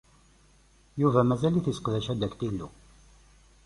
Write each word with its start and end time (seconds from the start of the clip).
Yuba 1.01 1.21
mazal-t 1.29 1.65
yesseqdac 1.69 2.07
adaktilu. 2.13 2.67